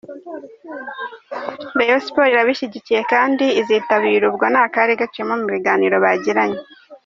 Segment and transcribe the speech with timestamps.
[1.77, 6.59] Rayon Sports irabishyigikiye kandi izitabira ubwo ni akari kaciyemo mu biganiro bagiranye.